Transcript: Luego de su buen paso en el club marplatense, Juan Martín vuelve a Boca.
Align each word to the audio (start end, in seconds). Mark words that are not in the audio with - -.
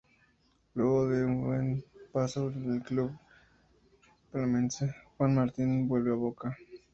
Luego 0.73 1.07
de 1.09 1.21
su 1.27 1.31
buen 1.45 1.85
paso 2.11 2.49
en 2.49 2.73
el 2.73 2.81
club 2.81 3.11
marplatense, 4.33 4.95
Juan 5.15 5.35
Martín 5.35 5.87
vuelve 5.87 6.09
a 6.09 6.15
Boca. 6.15 6.57